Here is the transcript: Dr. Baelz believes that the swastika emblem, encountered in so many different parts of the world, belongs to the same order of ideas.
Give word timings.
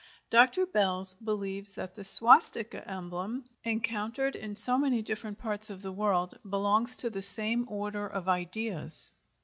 Dr. 0.31 0.65
Baelz 0.65 1.13
believes 1.23 1.73
that 1.73 1.93
the 1.93 2.03
swastika 2.03 2.89
emblem, 2.89 3.45
encountered 3.63 4.35
in 4.35 4.55
so 4.55 4.75
many 4.79 5.03
different 5.03 5.37
parts 5.37 5.69
of 5.69 5.83
the 5.83 5.91
world, 5.91 6.39
belongs 6.43 6.97
to 6.97 7.11
the 7.11 7.21
same 7.21 7.67
order 7.69 8.07
of 8.07 8.27
ideas. 8.27 9.11